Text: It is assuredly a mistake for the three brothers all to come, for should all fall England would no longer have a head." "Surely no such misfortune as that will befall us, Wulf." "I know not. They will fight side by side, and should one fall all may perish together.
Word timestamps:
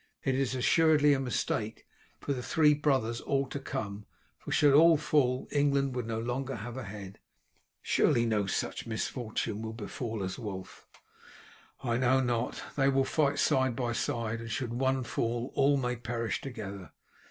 It 0.23 0.33
is 0.33 0.55
assuredly 0.55 1.13
a 1.13 1.19
mistake 1.19 1.85
for 2.19 2.33
the 2.33 2.41
three 2.41 2.73
brothers 2.73 3.21
all 3.21 3.45
to 3.49 3.59
come, 3.59 4.07
for 4.39 4.51
should 4.51 4.73
all 4.73 4.97
fall 4.97 5.47
England 5.51 5.95
would 5.95 6.07
no 6.07 6.19
longer 6.19 6.55
have 6.55 6.75
a 6.75 6.85
head." 6.85 7.19
"Surely 7.83 8.25
no 8.25 8.47
such 8.47 8.87
misfortune 8.87 9.57
as 9.59 9.61
that 9.61 9.65
will 9.67 9.73
befall 9.73 10.23
us, 10.23 10.39
Wulf." 10.39 10.87
"I 11.83 11.97
know 11.97 12.19
not. 12.19 12.63
They 12.75 12.89
will 12.89 13.05
fight 13.05 13.37
side 13.37 13.75
by 13.75 13.91
side, 13.93 14.39
and 14.39 14.49
should 14.49 14.73
one 14.73 15.03
fall 15.03 15.51
all 15.53 15.77
may 15.77 15.95
perish 15.97 16.41
together. 16.41 16.93